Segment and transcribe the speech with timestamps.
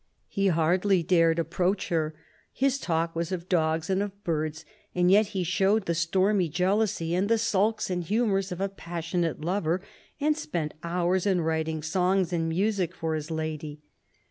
[0.29, 2.15] He hardly dared approach her;
[2.51, 7.13] his talk was of dogs and of birds; and yet he showed the stormy jealousy
[7.13, 9.79] and the sulks and humours of a passionate lover,
[10.19, 13.79] and spent hours in writing songs and music for his lady.